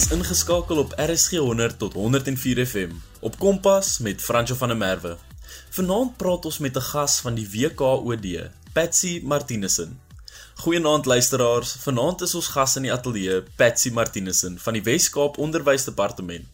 [0.00, 5.16] is ingeskakel op RSG 100 tot 104 FM op Kompas met Franco van der Merwe.
[5.76, 10.00] Vanaand praat ons met 'n gas van die WKOD, Patsy Martinussen.
[10.54, 11.76] Goeienaand luisteraars.
[11.84, 16.48] Vanaand is ons gas in die ateljee, Patsy Martinussen van die Wes-Kaap Onderwysdepartement.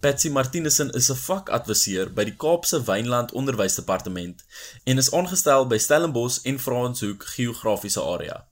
[0.00, 4.44] Patsy Martinussen is 'n vakadviseur by die Kaapse Wynland Onderwysdepartement
[4.84, 8.51] en is aangestel by Stellenbosch en Franshoek geografiese area.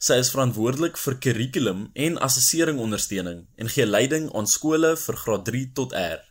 [0.00, 5.42] Sy is verantwoordelik vir kurrikulum en assessering ondersteuning en gee leiding aan skole vir graad
[5.44, 6.22] 3 tot R.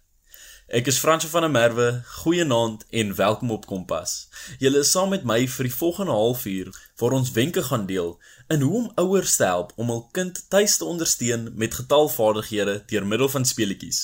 [0.80, 1.90] Ek is Fransje van der Merwe.
[2.24, 4.16] Goeienaand en welkom op Kompas.
[4.58, 8.16] Julle is saam met my vir die volgende halfuur waar ons wenke gaan deel
[8.50, 13.06] in hoe om ouers te help om hul kind tuis te ondersteun met getalvaardighede deur
[13.06, 14.02] middel van speletjies.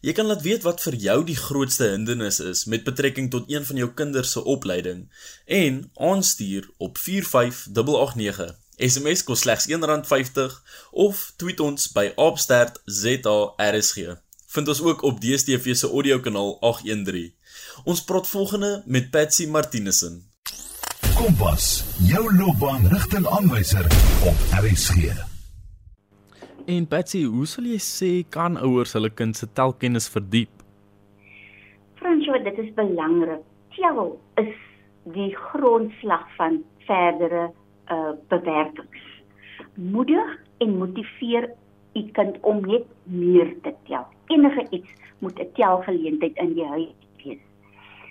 [0.00, 3.68] Jy kan laat weet wat vir jou die grootste hindernis is met betrekking tot een
[3.68, 5.04] van jou kinders se opleiding
[5.60, 10.52] en aanstuur op 45889 SMS kos slegs R1.50
[10.90, 14.16] of tweet ons by @stertzrsg.
[14.52, 17.34] Vind ons ook op DStv se audiokanaal 813.
[17.84, 20.22] Ons praat volgende met Patsy Martinussen.
[21.16, 23.84] Kompas, jou loopbaan rigtingaanwyser
[24.28, 25.12] op RSG.
[26.66, 30.50] En Patsy, hoe sal jy sê kan ouers hulle kind se telkennis verdiep?
[32.00, 33.44] Fransjo, dit is belangrik.
[33.76, 34.54] Tel is
[35.14, 37.52] die grondslag van verdere
[37.92, 39.04] uh bewerkings.
[39.74, 41.50] Moedig en motiveer
[41.94, 44.06] u kind om net meer te tel.
[44.26, 47.42] Enige iets moet 'n telgeleentheid in die huis wees.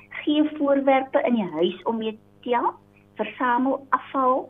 [0.09, 2.73] Gee voorwerpe in die huis om mee te tel.
[3.15, 4.49] Versamel afval,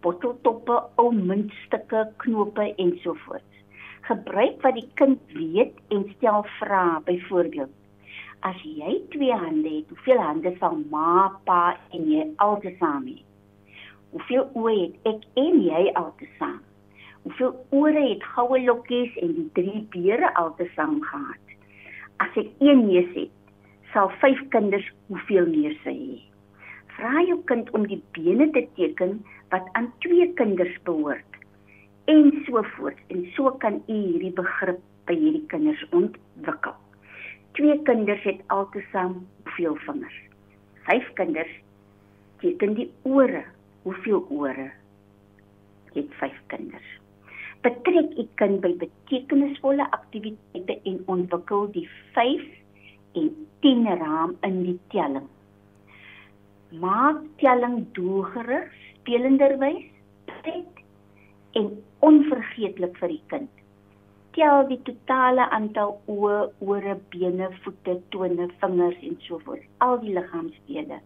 [0.00, 3.54] botteltoppe, ou muntstukke, knope ensovoorts.
[4.00, 7.74] Gebruik wat die kind weet en stel vrae, byvoorbeeld
[8.46, 13.25] As jy twee hande het, hoeveel hande sal ma, pa en jy altesaam hê?
[14.14, 16.60] Hoeveel oë het ek en jy altesaam?
[17.26, 21.54] Hoeveel ore het goue lokkies en die drie beere altesaam gehad?
[22.22, 23.32] As ek een neus het,
[23.90, 26.20] sal vyf kinders hoeveel neuse hê?
[26.94, 29.18] Vra jou kind om die bene te teken
[29.50, 31.40] wat aan twee kinders behoort.
[32.06, 33.02] En so voort.
[33.10, 34.78] En so kan u hierdie begrip
[35.10, 36.78] by hierdie kinders ontwikkel.
[37.58, 40.22] Twee kinders het altesaam hoeveel vingers?
[40.86, 41.52] Vyf kinders
[42.38, 43.42] teken die ore
[43.86, 44.70] hoeveel ore
[45.94, 46.86] het vyf kinders.
[47.62, 51.86] Betrek u kind by betekenisvolle aktiwiteite en ontwikkel die
[52.16, 52.42] 5
[53.20, 53.28] en
[53.64, 55.28] 10 raam in die telling.
[56.82, 59.86] Maak telling doelgerig, spelenderwys,
[60.32, 60.82] pret
[61.58, 61.70] en
[62.10, 63.62] onvergeetlik vir die kind.
[64.36, 70.12] Tel die totale aantal oë, ore, bene, voete, tone, vingers en so voort, al die
[70.18, 71.00] liggaamsdele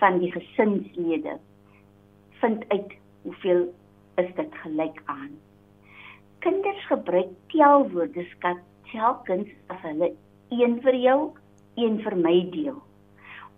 [0.00, 1.36] van die gesinslede
[2.40, 2.92] vind uit
[3.22, 3.62] hoeveel
[4.20, 5.32] is dit gelyk aan.
[6.38, 8.62] Kinders gebruik telwoordeskat
[8.92, 10.12] telkens as hulle
[10.50, 11.18] een vir jou,
[11.76, 12.80] een vir my deel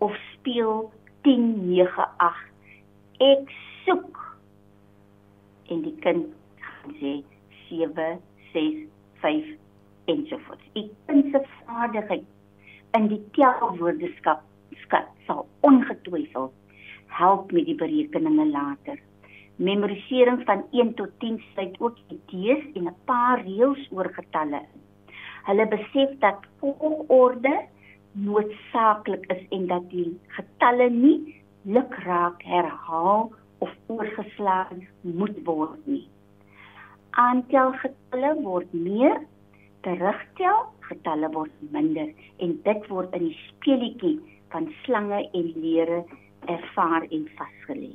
[0.03, 0.91] of speel
[1.23, 2.53] 10 9 8
[3.23, 3.51] ek
[3.85, 4.19] soek
[5.71, 6.27] en die kind
[6.59, 7.13] gaan sê
[7.69, 8.07] 7
[8.53, 8.81] 6
[9.23, 9.53] 5
[10.11, 10.65] ensovoorts.
[10.75, 12.27] Ek vind se vaardigheid
[12.97, 14.43] in die telwoordeskat
[14.83, 16.51] skat sal ongetwyfeld
[17.17, 18.99] help met die berekeninge later.
[19.55, 24.61] Memorisering van 1 tot 10 sluit ook idees en 'n paar reëls oor getalle.
[25.43, 27.53] Hulle besef dat volgorde
[28.11, 36.07] noodsaaklik is en dat die getalle nie lukraak herhaal of oorgeslaan moet word nie.
[37.09, 39.21] Aantal getalle word meer,
[39.81, 44.19] terugtel getalle word minder en dit word in die speletjie
[44.53, 46.03] van slange en leere
[46.45, 47.93] ervaar en vasgelê.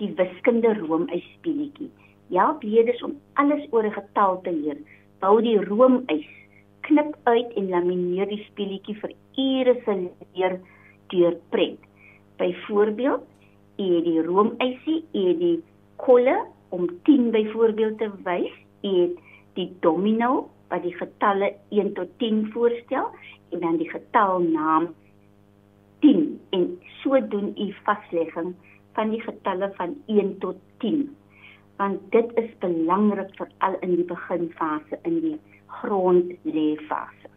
[0.00, 1.90] Die wiskunde roomys speletjie.
[2.28, 4.78] Ja, leerders om alles oor 'n getal te leer.
[5.20, 6.26] Bou die roomys,
[6.80, 9.94] knip uit en lamineer die speletjie vir ure se
[10.34, 10.60] leer
[11.08, 11.78] deur pret.
[12.36, 13.22] Byvoorbeeld,
[13.78, 15.62] u het die roomysie, u het die
[15.96, 16.36] kolle
[16.68, 19.16] om 10 byvoorbeeld te wys, u het
[19.54, 23.10] die domino wat die getalle 1 tot 10 voorstel
[23.50, 24.88] en dan die getalnaam
[26.00, 26.66] 10 en
[27.02, 28.54] so doen u vaslegging
[28.92, 31.16] van die getalle van 1 tot 10
[31.76, 35.38] want dit is belangrik veral in die beginfase in die
[35.80, 37.32] grondlêfase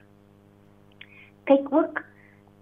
[1.49, 2.03] kyk ook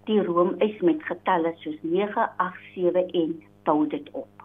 [0.07, 3.33] die roomys met getalle soos 9 8 7 en
[3.67, 4.43] bou dit op.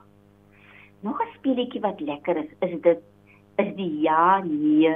[1.01, 3.01] Nog 'n speletjie wat lekker is is dit
[3.57, 4.95] is die ja nee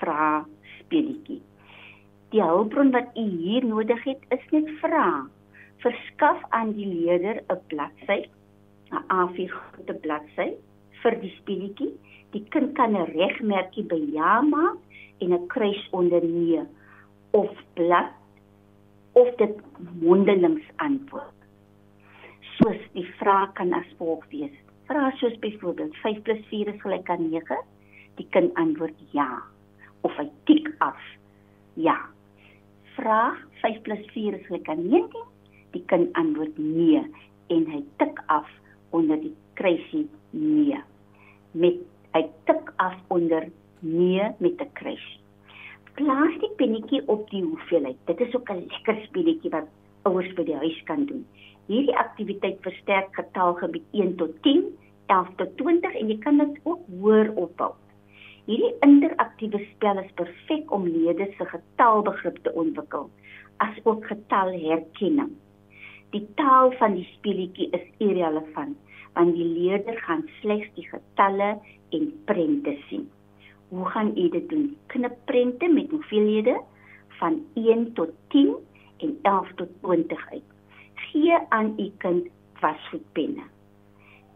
[0.00, 0.46] vra
[0.78, 1.42] speletjie
[2.34, 5.26] die hulpbron wat u hier nodig het is net vra
[5.84, 8.24] verskaf aan die leerder 'n bladsy,
[8.90, 10.54] 'n A4 grootte bladsy,
[11.02, 11.92] vir die speletjie.
[12.32, 14.78] Die kind kan 'n regmerkie by ja maak
[15.20, 16.62] en 'n kruis onder nee
[17.32, 18.12] of blad
[19.12, 19.54] of dit
[20.00, 21.38] mondelings antwoord.
[22.56, 24.56] Soos die vraag kan as volg wees.
[24.86, 27.58] Vra soos byvoorbeeld 5 + 4 is gelyk aan 9.
[28.16, 29.42] Die kind antwoord ja
[30.00, 31.00] of hy tik af
[31.74, 31.98] ja.
[32.94, 35.33] Vraag 5 + 4 is gelyk aan 19.
[35.74, 37.02] Die kind antwoord nee
[37.52, 38.48] en hy tik af
[38.94, 40.78] onder die kruisie nee.
[41.52, 41.82] Met
[42.14, 43.48] hy tik af onder
[43.80, 45.20] nee met 'n kruisie.
[45.94, 47.98] Plaas die pennetjie op die hoeveelheid.
[48.06, 49.68] Dit is ook 'n lekker speletjie wat
[50.02, 51.26] ouers by die huis kan doen.
[51.66, 54.64] Hierdie aktiwiteit versterk getalgebied 1 tot 10,
[55.06, 57.72] 11 tot 20 en jy kan dit ook hoër opbou.
[58.44, 63.10] Hierdie interaktiewe spel is perfek om leerders se getalbegrip te ontwikkel,
[63.56, 65.32] asook getalherkenning.
[66.14, 68.76] Die taal van die speletjie is irrelevant,
[69.16, 71.48] want die leerder gaan slegs die getalle
[71.96, 73.08] en prente sien.
[73.72, 74.68] Hoe gaan u dit doen?
[74.94, 76.60] Knip prente met hoeveelhede
[77.18, 78.54] van 1 tot 10
[79.02, 80.46] en 11 tot 20 uit.
[80.94, 82.28] Gee aan u kind
[82.62, 83.48] wasgoedpenne.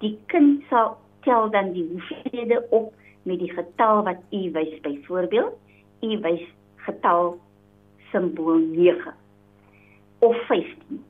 [0.02, 2.90] Die kind sal tel dan die hoeveelhede op
[3.22, 4.80] met die getal wat u wys.
[4.80, 5.54] Byvoorbeeld,
[6.02, 6.42] u wys
[6.88, 7.38] getal
[8.10, 9.14] simbool 9
[10.18, 11.06] of 15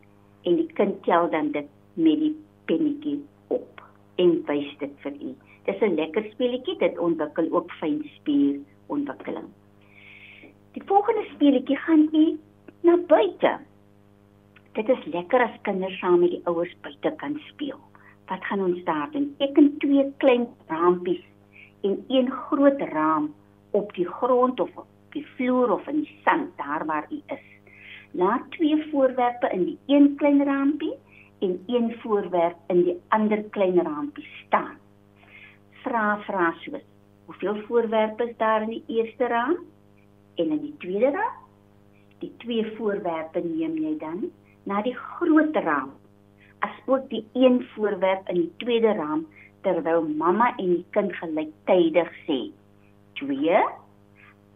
[0.49, 2.35] en die kind tel dan dit met die
[2.71, 3.19] pennetjie
[3.53, 3.83] op
[4.23, 5.35] en wys dit vir u.
[5.69, 9.49] Dis 'n lekker speletjie, dit ontwikkel ook fyn spierontwikkeling.
[10.73, 12.39] Die volgende speletjie gaan u
[12.83, 13.59] na buite.
[14.73, 17.81] Dit is lekker as kinders saam met die ouers buite kan speel.
[18.29, 19.35] Wat gaan ons daar doen?
[19.39, 21.25] Teken twee klein raampies
[21.83, 23.35] en een groot raam
[23.71, 27.58] op die grond of op die vloer of in die sand daar waar u is.
[28.11, 30.95] Laat twee voorwerpe in die een klein raampie
[31.39, 34.79] en een voorwerp in die ander klein raampie staan
[35.89, 36.85] vra vra soos:
[37.27, 39.57] Hoeveel voorwerpe is daar in die eerste raam
[40.35, 41.37] en in die tweede raam?
[42.19, 44.31] Die twee voorwerpe neem jy dan
[44.69, 45.93] na die groot raam.
[46.67, 49.27] Asook die een voorwerp in die tweede raam
[49.63, 52.41] terwyl mamma en die kind gelyktydig sê:
[53.21, 53.63] 2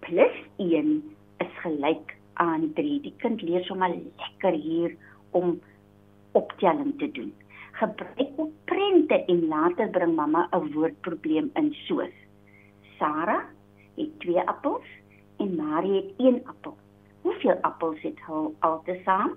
[0.01, 0.97] plus 1
[1.45, 3.01] is gelyk aan 3.
[3.01, 4.97] Die kind leer sommer lekker hier
[5.31, 5.61] om
[6.33, 7.33] optelling te doen
[7.73, 12.15] gebruik ook prente en later bring mamma 'n woordprobleem in soos
[12.99, 13.45] Sarah
[13.97, 14.87] het 2 appels
[15.37, 16.77] en Marie het 1 appel.
[17.23, 19.37] Hoeveel appels het hulle altesaam?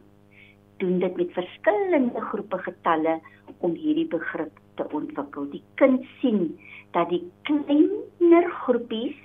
[0.77, 3.19] Doen dit met verskillende groepe getalle
[3.57, 5.49] om hierdie begrip te ontwikkel.
[5.49, 6.59] Die kind sien
[6.91, 9.15] dat die kleiner groepies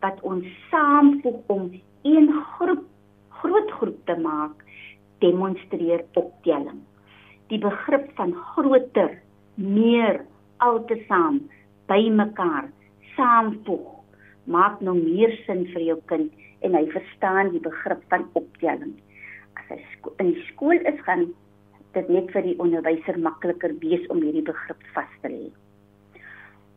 [0.00, 2.84] wat ons saamvoeg om een groep
[3.40, 4.64] groot groep te maak,
[5.24, 6.80] demonstreer optelling
[7.50, 9.16] die begrip van groter,
[9.58, 10.22] meer,
[10.62, 11.40] altesaam,
[11.90, 12.68] bymekaar,
[13.16, 13.88] saamvoeg,
[14.50, 18.94] maak nou meer sin vir jou kind en hy verstaan die begrip van optelling.
[19.58, 19.80] As hy
[20.22, 21.26] in die skool is, gaan
[21.96, 25.48] dit net vir die onderwyser makliker wees om hierdie begrip vas te lê.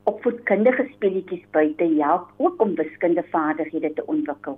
[0.10, 4.58] Opvoedkundige speletjies buite help ook om wiskundige vaardighede te ontwikkel.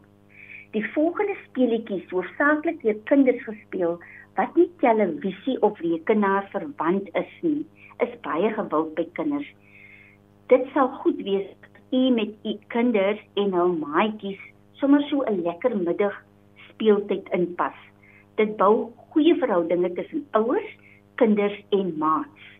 [0.76, 3.94] Die volgende speletjies, hoofsaaklik deur kinders gespeel,
[4.36, 7.62] wat nie televisie of rekenaar verwant is nie,
[8.04, 9.48] is baie gewild by kinders.
[10.52, 11.48] Dit sal goed wees
[11.96, 14.42] u met u kinders en hul maatjies
[14.82, 16.20] sommer so 'n lekker middag
[16.68, 17.80] speeltyd inpas.
[18.36, 20.70] Dit bou goeie verhoudinge tussen ouers,
[21.16, 22.52] kinders en maats.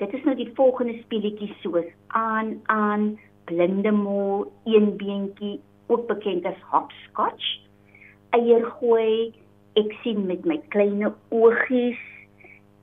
[0.00, 6.46] Dit is nou die volgende speletjies soos aan aan blinde mol, een beentjie, ook bekend
[6.46, 7.46] as hopscotch,
[8.36, 9.32] eiergooi,
[9.76, 12.00] ek sien met my klein oogies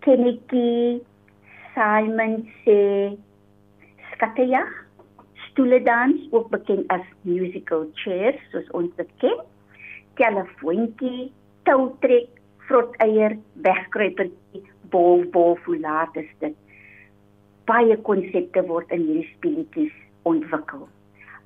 [0.05, 1.01] Kennedy
[1.73, 2.77] Simon sê
[4.11, 4.69] skattejag
[5.47, 9.39] stoele dans ook bekend as musical chairs soos ons dit ken.
[10.19, 11.31] Telefoontjie
[11.67, 12.29] toutrek
[12.67, 16.57] vroteier wegkruipertjie bol bol laat is dit?
[17.69, 19.95] Baie konsepte word in hierdie speletjies
[20.29, 20.85] ontwikkel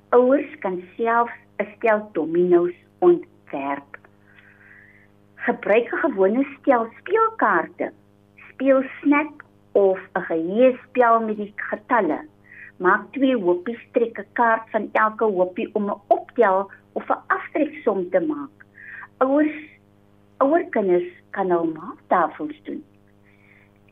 [0.09, 3.97] ouers kan self 'n stel dominos ontwerp
[5.47, 7.91] gebruik 'n gewone stel speelkaarte.
[8.49, 9.31] Speel snack
[9.71, 12.19] of 'n geheuespel met die getalle.
[12.77, 18.09] Maak twee hoppies trek 'n kaart van elke hoppie om 'n optel of 'n aftreksom
[18.09, 18.55] te maak.
[19.17, 19.57] Ouers
[20.37, 22.83] ouer kinders kan nou maak tafels doen.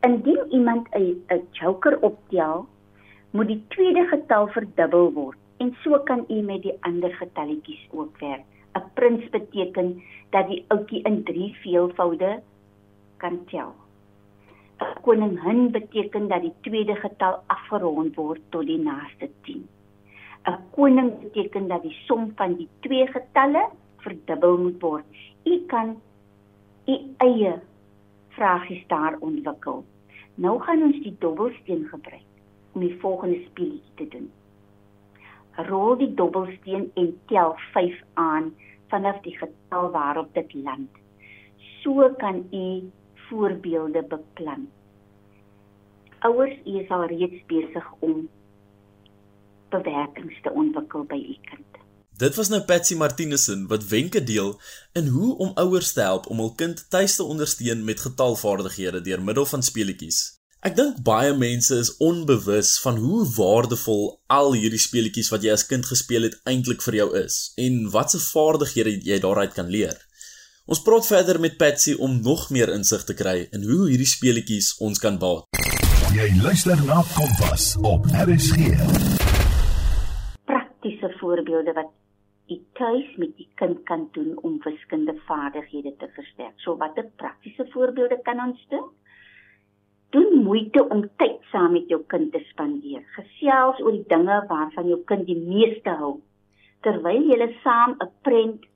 [0.00, 2.68] Indien iemand 'n 'n joker optel,
[3.30, 8.18] moet die tweede getal verdubbel word en so kan u met die ander getalletjies ook
[8.18, 8.44] werk.
[8.76, 12.42] 'n prins beteken dat die ouetjie in 3 veelvoude
[13.16, 13.74] kan tel.
[14.78, 19.68] 'n koningin beteken dat die tweede getal afgerond word tot die naaste 10.
[20.46, 25.04] 'n Koning beteken dat die som van die twee getalle verdubbel moet word.
[25.44, 25.96] U kan
[26.86, 27.54] u eie
[28.28, 29.84] vragies daar ontwikkel.
[30.34, 32.30] Nou gaan ons die dobbelsteen gebruik
[32.72, 34.30] om die volgende speletjie te doen.
[35.56, 38.54] Rol die dobbelsteen en tel 5 aan
[38.88, 40.88] vanaf die getal waarop dit land.
[41.82, 42.90] So kan u
[43.28, 44.68] voorbeelde beplan.
[46.18, 48.28] Ouers, u is al reeds besig om
[49.68, 51.64] bewerkings te ontwikkel by u kind.
[52.16, 54.54] Dit was nou Patsy Martinussen wat wenke deel
[54.92, 59.22] in hoe om ouers te help om hul kind tuis te ondersteun met getalvaardighede deur
[59.22, 60.35] middel van speletjies.
[60.64, 65.66] Ek dink baie mense is onbewus van hoe waardevol al hierdie speletjies wat jy as
[65.68, 70.00] kind gespeel het eintlik vir jou is en watse vaardighede jy daaruit kan leer.
[70.64, 74.72] Ons praat verder met Patsy om nog meer insig te kry in hoe hierdie speletjies
[74.80, 75.44] ons kan baat.
[76.16, 78.72] Jy luister na Kompas op RSG.
[80.48, 81.92] Praktiese voorbeelde wat
[82.48, 86.56] u tuis met die kind kan doen om wiskundige vaardighede te versterk.
[86.64, 88.88] So watter praktiese voorbeelde kan ons doen?
[90.14, 93.02] Doen moeite om tyd saam met jou kind te spandeer.
[93.16, 96.20] Gesels oor die dinge waarvan jou kind die meeste hou.
[96.86, 98.66] Terwyl julle saam 'n prent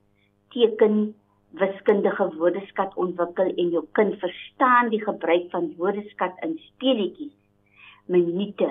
[0.50, 1.14] teken
[1.60, 7.36] wiskundige woordeskat ontwikkel en jou kind verstaan die gebruik van woordeskat in speletjies,
[8.06, 8.68] minute,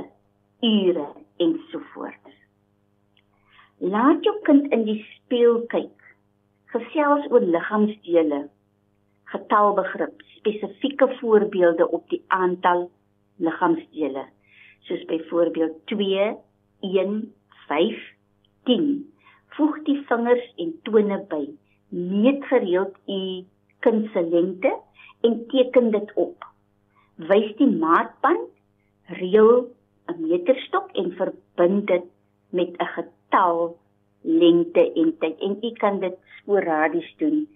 [0.62, 2.36] ure en so voort.
[3.80, 5.96] Laat jou kind in die spieël kyk.
[6.74, 8.48] Gesels oor liggaamsdele,
[9.31, 12.89] getalbegrip, spesifieke voorbeelde op die aantal
[13.36, 14.25] liggaamsdele,
[14.88, 16.36] soos byvoorbeeld 2,
[16.79, 17.33] 1,
[17.67, 18.03] 5,
[18.63, 19.13] 10.
[19.57, 21.43] Voeg die vingers en tone by.
[21.89, 23.19] Meet gereeld u
[23.86, 24.71] kind se lengte
[25.21, 26.45] en teken dit op.
[27.29, 28.50] Wys die maatband,
[29.19, 29.67] reël
[30.09, 32.05] 'n meterstok en verbind dit
[32.50, 33.77] met 'n getal
[34.21, 37.48] lengte en tyd en u kan dit sporadies doen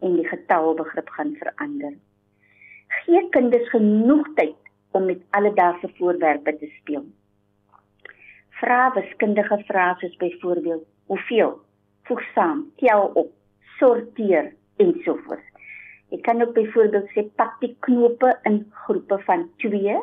[0.00, 1.94] en die getalbegrip gaan verander.
[2.98, 4.56] Gee kinders genoeg tyd
[4.96, 7.04] om met alledaagse voorwerpe te speel.
[8.60, 11.56] Vra wiskundige vrae soos byvoorbeeld: Hoeveel?
[12.08, 13.32] Voeg saam, tel op,
[13.78, 15.44] sorteer en so voort.
[16.08, 19.98] Jy kan ook byvoorbeeld sê pak die knope in groepe van 2,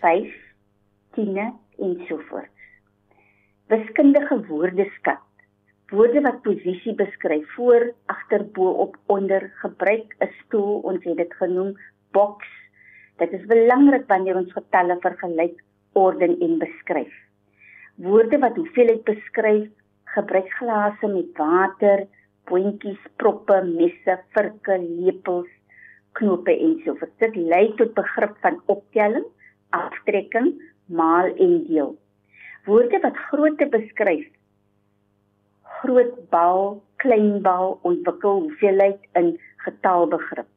[0.00, 0.38] 5,
[1.18, 2.58] 10 en so voort
[3.68, 5.20] wiskundige woordeskat.
[5.88, 11.34] Woorde wat posisie beskryf voor, agter, bo, op, onder, gebruik 'n stoel, ons het dit
[11.34, 11.78] genoem
[12.12, 12.46] box.
[13.16, 17.14] Dit is belangrik wanneer ons getalle vergelyk, orden en beskryf.
[17.94, 19.68] Woorde wat hoeveelheid beskryf,
[20.04, 22.06] gebruik glase met water,
[22.44, 25.48] puntjies, proppe, messe, virke, lepels,
[26.12, 27.18] knope en so voort.
[27.18, 29.26] Dit lei tot begrip van optelling,
[29.70, 30.52] aftrekking,
[30.86, 31.96] maal en deel
[32.68, 34.26] woorde wat grootte beskryf.
[35.78, 40.48] Groot bal, klein bal ontwikkel hoeveelheid in getalbegrip.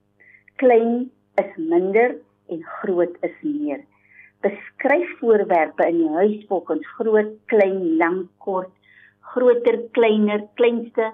[0.62, 1.12] Klein
[1.42, 2.16] is minder
[2.50, 3.84] en groot is meer.
[4.42, 8.74] Beskryf voorwerpe in die huis volgens groot, klein, lank, kort,
[9.34, 11.12] groter, kleiner, kleinste,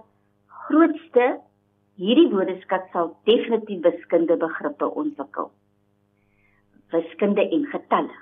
[0.68, 1.28] grootste.
[1.98, 5.52] Hierdie woordeskat sal definitief wiskundige begrippe ontwikkel.
[6.94, 8.18] Wiskunde en getalle.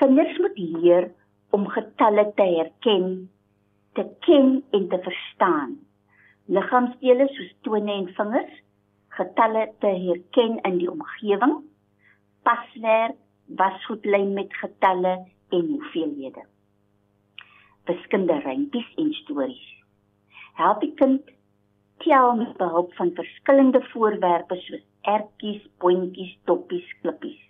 [0.00, 1.10] Kinders moet leer
[1.56, 3.26] om getalle te herken,
[3.96, 5.76] te ken en te verstaan.
[6.46, 8.58] Liggaamsdele soos tone en vingers,
[9.18, 11.56] getalle te herken in die omgewing,
[12.46, 13.16] paswerk,
[13.58, 15.14] wasgoedlyn met getalle
[15.54, 16.44] en hoeveelhede.
[17.88, 19.64] Wiskunde rympies en stories.
[20.60, 21.34] Help die kind
[22.04, 24.86] tel met behulp van verskillende voorwerpe soos
[25.16, 27.42] ertjies, boontjies, doppies, klippies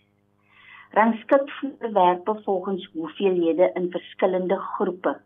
[0.97, 5.21] rangskik voorwerpe volgens hoeveelhede in verskillende groepe.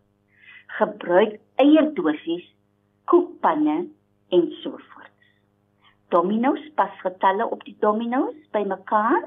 [0.77, 2.45] Gebruik eierdosies,
[3.11, 3.77] koekpanne
[4.31, 5.11] en so voort.
[6.13, 9.25] Dominos pas getalle op die dominos bymekaar.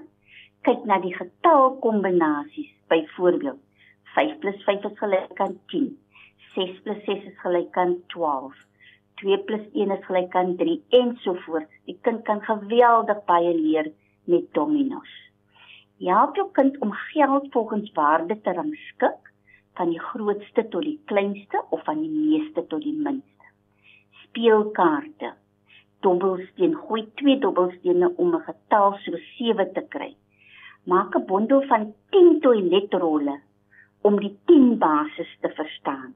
[0.64, 2.70] Kyk na die getalkombinasies.
[2.88, 3.60] Byvoorbeeld,
[4.14, 5.90] 5 + 5 is gelyk aan 10.
[6.54, 8.54] 6 + 6 is gelyk aan 12.
[9.20, 11.68] 2 + 1 is gelyk aan 3 en so voort.
[11.84, 13.92] Die kind kan geweldig baie leer
[14.24, 15.12] met dominos.
[16.00, 19.33] Help jou kind om geld volgens waarde te rangskik
[19.78, 23.50] van die grootste tot die kleinste of van die meeste tot die minste.
[24.24, 25.32] Speelkaarte.
[26.04, 30.14] Dobbelsteen, gooi twee dobbelstene om 'n getal so 7 te kry.
[30.84, 33.40] Maak 'n bondel van 10 toiletrolle
[34.02, 36.14] om die 10 basis te verstaan.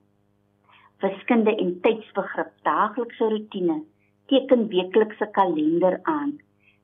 [1.01, 3.83] Wiskunde en tydsbegrip, daaglikse rotine,
[4.27, 6.41] teken weeklikse kalender aan.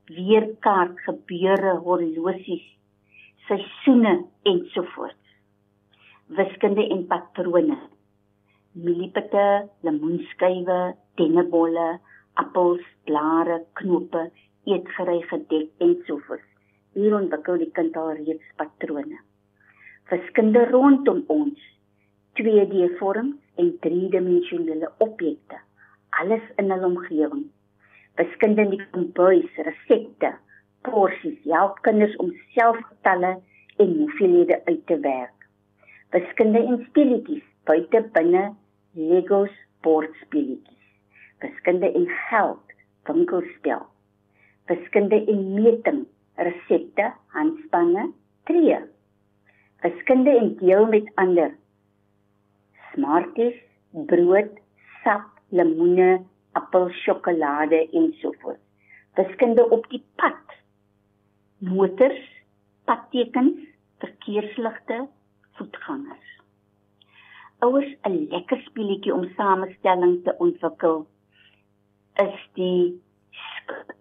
[0.07, 2.75] Weerkaart, gebeure, horlosies
[3.49, 5.24] seisoene ensovoorts.
[6.29, 7.77] Wiskunde en patrone.
[8.73, 11.99] Mieliepitte, lemoenskywe, dennebolle,
[12.41, 14.31] appels, blare, knope,
[14.65, 16.49] eetgerei gedek ensovoorts.
[16.97, 19.21] Hier ontwikkel die kind al reeds patrone.
[20.09, 21.61] Wiskunde rondom ons
[22.41, 25.61] 2D vorms en 3-dimensionele objekte,
[26.23, 27.51] alles in hul omgewing.
[28.17, 30.33] Wiskunde in die kombuis, resepte,
[30.89, 33.37] porsies, help kinders om selfgetalle
[33.77, 35.34] en hoeveelhede uit te werk.
[36.15, 38.45] Wiskunde en speletjies, buite binne
[38.95, 39.51] Legos
[39.83, 40.85] bordspeletjies.
[41.43, 42.77] Wiskunde en geld,
[43.09, 43.83] winkelspel.
[44.71, 46.05] Wiskunde en meting,
[46.37, 48.13] resepte, handspanne,
[48.47, 48.79] tree.
[49.83, 51.51] Wiskunde en deel met ander
[52.95, 53.57] smarties,
[53.91, 54.55] brood,
[55.03, 56.23] sap, lemoene,
[56.59, 58.63] appel, sjokolade en so voort.
[59.19, 60.57] Wiskunde op die pad.
[61.59, 62.23] Motors,
[62.87, 63.61] padtekens,
[64.03, 65.05] verkeersligte,
[65.59, 66.31] voetgangers.
[67.59, 71.07] Ouers 'n lekker speletjie om samestelling te ontwikkel
[72.15, 73.03] is die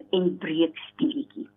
[0.10, 1.50] en breek speletjie.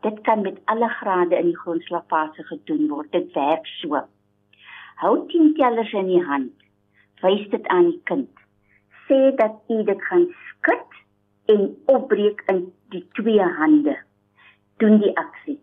[0.00, 3.12] Dit kan met alle grade in die grondslagfase gedoen word.
[3.12, 4.00] Dit werk so.
[5.02, 6.52] Hou 10 tellers in die hand
[7.20, 8.30] wys dit aan die kind.
[9.06, 11.00] Sê dat u dit gaan skud
[11.52, 13.96] en opbreek in die twee hande.
[14.76, 15.58] Doen die aksie.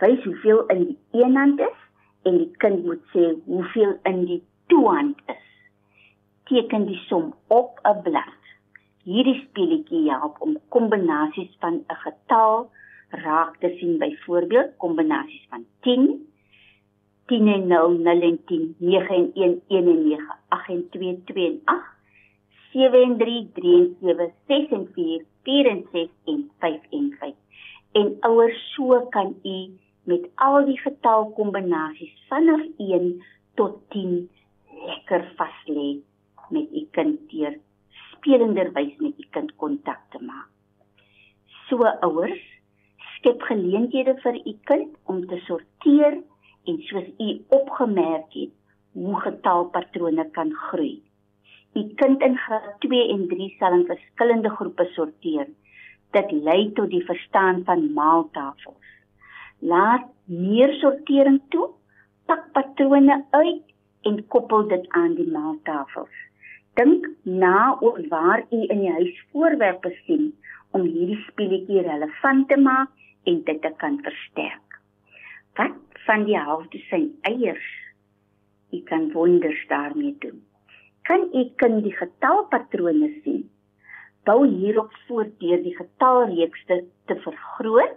[0.00, 1.81] Wys hoeveel in die een hand is
[2.22, 5.48] en die kind moet sê hoeveel in die twee hand is.
[6.50, 8.40] Teken die som op 'n blad.
[9.04, 12.70] Hierdie speletjie help om kombinasies van 'n getal
[13.12, 16.28] raak te sien byvoorbeeld kombinasies van 10
[17.26, 21.22] 10 en 0 0 en 10 9 en 1 1 en 9 8 en 2
[21.24, 21.82] 2 en 8
[22.72, 27.16] 7 en 3 3 en 7 6 en 4 4 en 6 en 5 en
[27.20, 27.34] 5
[27.92, 29.56] en ouers so kan u
[30.10, 33.10] met al die getalkombinasies vanaf 1
[33.60, 34.16] tot 10
[34.86, 35.90] lekker vas lê
[36.54, 37.58] met u kind deur
[38.08, 40.50] spelenderwys met u kind kontak te maak
[41.68, 42.42] so ouers
[43.22, 46.18] skep geleenthede vir u kind om te sorteer
[46.70, 48.52] en soos u opgemerk het,
[48.92, 51.02] hoe getalpatrone kan groei.
[51.74, 55.48] U kind in graad 2 en 3 sal in verskillende groepe sorteer.
[56.12, 58.90] Dit lei tot die verstaan van maaltafels.
[59.62, 61.68] Laat meer sortering toe,
[62.26, 63.62] pak patrone uit
[64.08, 66.14] en koppel dit aan die maaltafels.
[66.74, 70.32] Dink na oor waar u in die huis voorwerpe sien
[70.74, 72.90] om hierdie speletjie relevant te maak
[73.30, 74.78] en dit te kan versterk.
[75.60, 77.68] Wat van die helfte sy eiers.
[78.74, 80.40] U kan wonders daarmee doen.
[81.06, 83.44] Kan u kind die getalpatrone sien?
[84.26, 87.94] Bou hierop voort deur die getalreeks te, te vergroot.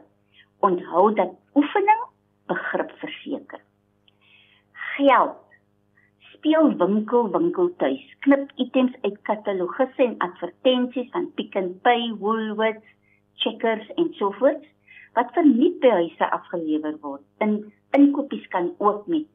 [0.66, 2.04] Onthou dat oefening
[2.52, 3.62] begrip verseker.
[4.96, 5.42] Geld.
[6.34, 8.04] Speel winkel winkel tuis.
[8.20, 12.94] Knip items uit katalogus en advertensies van Pick n Pay, Woolworths,
[13.36, 14.64] Checkers en so voort
[15.16, 17.24] wat verniet by huise afgelewer word.
[17.40, 19.28] In inkopies kan ook met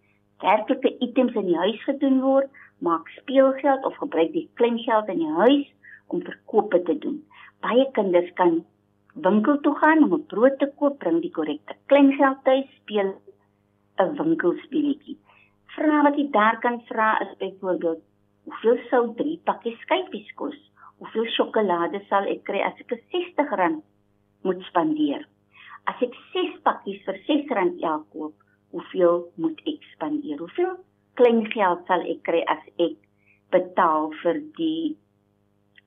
[0.44, 2.50] werklike items in die huis gedoen word,
[2.84, 5.66] maak speelgeld of gebruik die kleingeld in die huis
[6.12, 7.22] om verkope te doen.
[7.64, 8.60] Baie kinders kan
[9.14, 13.10] winkel toe gaan om 'n brood te koop, bring die korrekte kleingeld tuis, speel
[13.98, 15.18] 'n winkelspeletjie.
[15.74, 18.02] Vra wat jy daar kan vra is byvoorbeeld,
[18.44, 20.58] hoeveel sou 3 pakkies skyfies kos?
[20.98, 23.82] Hoeveel sjokolade sal ek kry as ek 'n R60
[24.42, 25.26] moet spandeer?
[25.86, 28.34] As ek 6 pakkies vir R6 elk koop,
[28.70, 30.38] hoeveel moet ek spandeer?
[30.38, 30.76] Hoeveel
[31.14, 32.96] klein geld sal ek kry as ek
[33.50, 34.96] betaal vir die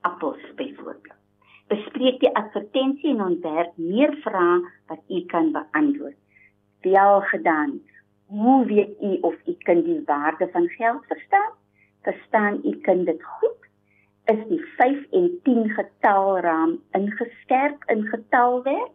[0.02, 1.23] appels byvoorbeeld?
[1.72, 6.16] Bespreek die advertensie en ontwerp meer vrae wat u kan beantwoord.
[6.84, 7.80] Wel gedaan.
[8.26, 11.52] Hoe weet u of u kind die waarde van geld verstaan?
[12.02, 13.60] Verstaan u kind dit goed?
[14.24, 18.92] Is die 5 en 10 getalraam ingeskerp in getalwerk?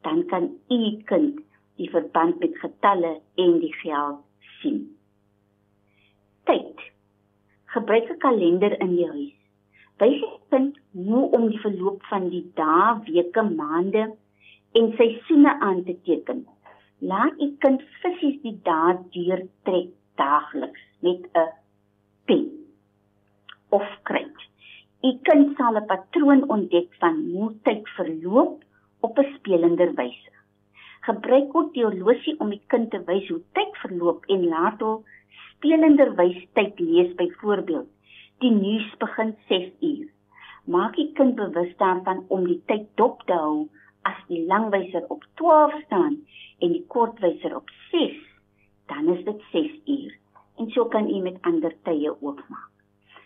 [0.00, 1.40] Dan kan u kind
[1.76, 4.20] die verband met getalle en die geld
[4.60, 4.96] sien.
[6.44, 6.80] Tyd.
[7.64, 9.35] Gebruik 'n kalender in die huis.
[10.02, 10.78] Wys die kind
[11.08, 14.04] hoe om die verloop van die dae, weke, maande
[14.76, 16.44] en seisoene aan te teken.
[16.98, 21.48] Laat die kind fisies die dae deurtrek daagliks met 'n
[22.26, 22.46] pen
[23.70, 24.46] of kruit.
[25.02, 28.64] Die kind sal 'n patroon ontdek van hoe tyd verloop
[29.00, 30.36] op 'n spelender wyse
[31.06, 35.04] gebruik ook die horlosie om die kind te wys hoe tyd verloop en laat hom
[35.50, 37.90] spelenderwys tyd lees byvoorbeeld
[38.44, 40.06] die nuus begin 6 uur
[40.76, 43.68] maak die kind bewus daarvan om die tyd dop te hou
[44.02, 46.16] as die langwyser op 12 staan
[46.60, 48.26] en die kortwyser op 6
[48.86, 50.16] dan is dit 6 uur.
[50.56, 52.70] En so kan u met ander tye ook maak.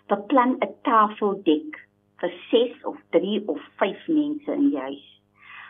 [0.07, 1.88] Beplan 'n tafeldek
[2.20, 5.23] vir 6 of 3 of 5 mense in die huis.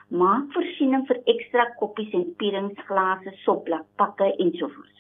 [0.09, 5.00] Maak voorsiening vir ekstra koppies en pieringsglase, sopblak, pakke ensovoorts.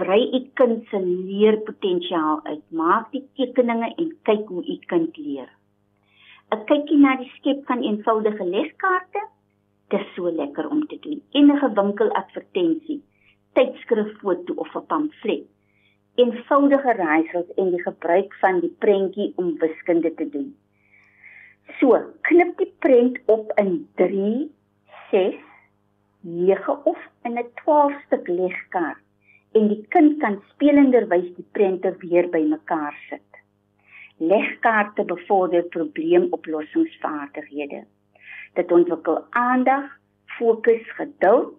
[0.00, 2.64] Brei u kind se leerpotensiaal uit.
[2.80, 5.50] Maak die tekeninge en kyk hoe u kind leer.
[6.54, 9.22] 'n Kykie na die skep van eenvoudige leskaarte.
[9.92, 11.22] Dis so lekker om te doen.
[11.30, 13.00] Enige winkeladvertensie,
[13.54, 15.48] tydskriffoto of 'n pamflet
[16.20, 20.48] eenvoudige raaisels en die gebruik van die prentjie om wiskunde te doen.
[21.78, 24.50] So, knip die prent op in 3,
[25.10, 25.38] 6,
[26.20, 29.04] 9 of in 'n 12 stuk legkaart
[29.58, 33.28] en die kind kan spelenderwys die prente weer bymekaar sit.
[34.18, 37.80] Legkaarte bevorder probleemoplossingsvaardighede.
[38.54, 39.84] Dit ontwikkel aandag,
[40.38, 41.58] fokus, geduld,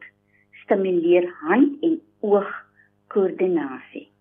[0.63, 2.65] stimuleer hand en oog
[3.07, 4.11] koördinasie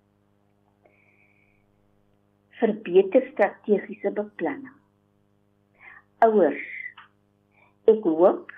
[2.61, 4.77] verbeter strategiese beplanning.
[6.25, 6.65] Ouers,
[7.89, 8.53] ek hoop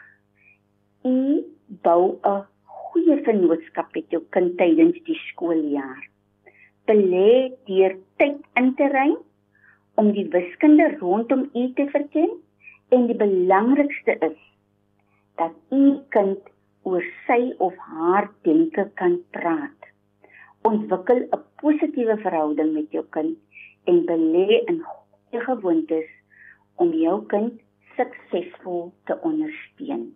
[1.07, 1.19] u
[1.87, 2.41] bou 'n
[2.93, 6.01] goeie vennootskap met jou kind tydens die skooljaar.
[6.91, 9.09] Belê deur tyd in te ry
[10.01, 12.35] om die wiskunde rondom u te verken
[12.93, 14.37] en die belangrikste is
[15.41, 16.51] dat u kind
[16.89, 19.89] oor sy of haar denke kan praat.
[20.69, 23.39] Ontwikkel 'n positiewe verhouding met jou kind
[23.87, 26.11] en belê in goeie gewoontes
[26.77, 27.61] om jou kind
[27.97, 30.13] suksesvol te ondersteun.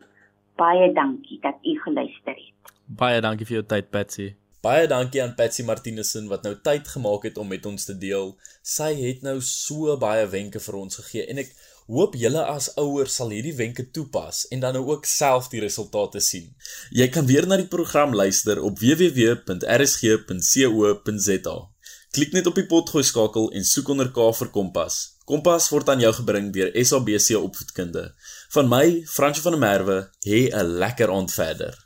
[0.57, 2.66] Baie dankie dat u geluister het.
[2.87, 4.37] Baie dankie vir jou tyd Patsy.
[4.63, 8.39] Baie dankie aan Patsy Martinussen wat nou tyd gemaak het om met ons te deel.
[8.63, 11.51] Sy het nou so baie wenke vir ons gegee en ek
[11.87, 16.21] hoop julle as ouers sal hierdie wenke toepas en dan nou ook self die resultate
[16.23, 16.55] sien.
[16.91, 19.47] Jy kan weer na die program luister op www.rsg.co.za.
[22.17, 24.95] Klik net op die potgooi skakel en soek onder K vir Kompas.
[25.27, 28.15] Kompas word aan jou gebring deur SABC Opvoedkunde.
[28.55, 31.86] Van my, Fransjo van der Merwe, hê 'n lekker aand verder.